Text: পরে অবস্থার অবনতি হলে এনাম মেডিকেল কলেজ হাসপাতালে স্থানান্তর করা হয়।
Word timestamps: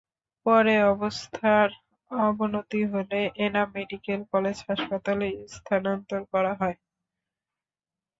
পরে 0.45 0.75
অবস্থার 0.91 1.69
অবনতি 2.11 2.81
হলে 2.93 3.19
এনাম 3.45 3.67
মেডিকেল 3.75 4.21
কলেজ 4.31 4.57
হাসপাতালে 4.67 5.27
স্থানান্তর 5.55 6.21
করা 6.33 6.53
হয়। 6.61 6.77